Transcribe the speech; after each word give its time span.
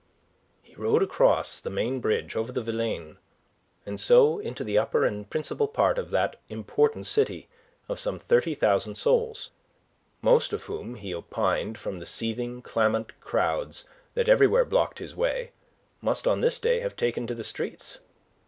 He 0.63 0.73
rode 0.73 1.03
across 1.03 1.59
the 1.59 1.69
main 1.69 1.99
bridge 1.99 2.35
over 2.35 2.51
the 2.51 2.63
Vilaine, 2.63 3.19
and 3.85 3.99
so 3.99 4.39
into 4.39 4.63
the 4.63 4.75
upper 4.75 5.05
and 5.05 5.29
principal 5.29 5.67
part 5.67 5.99
of 5.99 6.09
that 6.09 6.37
important 6.49 7.05
city 7.05 7.47
of 7.87 7.99
some 7.99 8.17
thirty 8.17 8.55
thousand 8.55 8.95
souls, 8.95 9.51
most 10.23 10.53
of 10.53 10.63
whom, 10.63 10.95
he 10.95 11.13
opined 11.13 11.77
from 11.77 11.99
the 11.99 12.07
seething, 12.07 12.63
clamant 12.63 13.11
crowds 13.19 13.85
that 14.15 14.27
everywhere 14.27 14.65
blocked 14.65 14.97
his 14.97 15.15
way, 15.15 15.51
must 16.01 16.25
on 16.25 16.41
this 16.41 16.57
day 16.59 16.79
have 16.79 16.95
taken 16.95 17.27
to 17.27 17.35
the 17.35 17.43
streets. 17.43 17.99